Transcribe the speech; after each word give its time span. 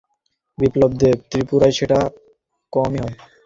বিপ্লব 0.57 0.91
দেব 1.01 1.17
ত্রিপুরায় 1.29 1.75
সেটা 1.77 1.99
কমই 2.73 2.99
হয়। 3.03 3.15